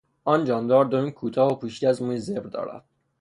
آن 0.23 0.45
جاندار 0.45 0.85
دمی 0.85 1.11
کوتاه 1.11 1.51
و 1.51 1.55
پوشیده 1.55 1.89
از 1.89 2.01
موی 2.01 2.17
زبر 2.17 2.47
دارد. 2.49 2.83